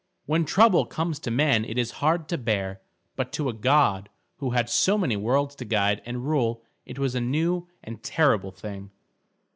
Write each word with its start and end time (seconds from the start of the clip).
When 0.25 0.45
trouble 0.45 0.87
comes 0.87 1.19
to 1.19 1.29
men 1.29 1.63
it 1.63 1.77
is 1.77 1.91
hard 2.01 2.27
to 2.29 2.37
bear, 2.39 2.81
but 3.15 3.31
to 3.33 3.49
a 3.49 3.53
god 3.53 4.09
who 4.37 4.49
had 4.49 4.67
so 4.67 4.97
many 4.97 5.15
worlds 5.15 5.53
to 5.57 5.63
guide 5.63 6.01
and 6.07 6.27
rule 6.27 6.63
it 6.87 6.97
was 6.97 7.13
a 7.13 7.21
new 7.21 7.67
and 7.83 8.01
terrible 8.01 8.49
thing. 8.51 8.89